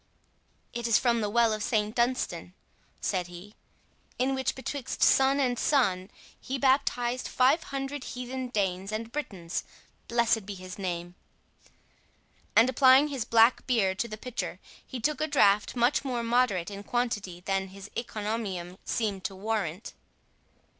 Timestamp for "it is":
0.73-0.97